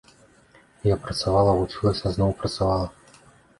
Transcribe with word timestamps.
Я 0.93 0.97
працавала, 1.03 1.51
вучылася, 1.61 2.05
зноў 2.17 2.35
працавала. 2.43 2.85